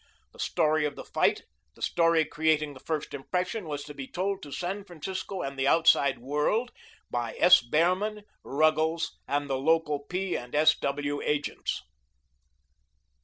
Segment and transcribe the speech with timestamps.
[0.31, 1.43] The story of the fight,
[1.75, 5.67] the story creating the first impression, was to be told to San Francisco and the
[5.67, 6.71] outside world
[7.11, 7.61] by S.
[7.61, 10.35] Behrman, Ruggles, and the local P.
[10.35, 10.75] and S.
[10.79, 11.21] W.
[11.21, 11.83] agents.